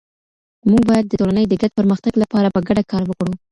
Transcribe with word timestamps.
مونږ 0.69 0.83
بايد 0.89 1.05
د 1.07 1.13
ټولني 1.19 1.43
د 1.47 1.53
ګډ 1.61 1.71
پرمختګ 1.79 2.13
لپاره 2.23 2.47
په 2.55 2.59
ګډه 2.67 2.83
کار 2.91 3.03
وکړو. 3.05 3.33